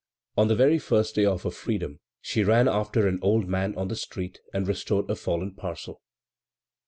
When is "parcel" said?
5.53-6.01